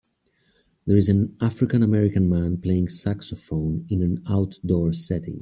[0.87, 5.39] There is an African American man playing saxophone in an outdoor setting.